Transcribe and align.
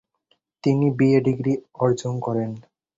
তিনি 0.63 0.85
BA 0.97 1.19
degree 1.27 1.53
অর্জন 1.79 2.13
করেন। 2.19 2.51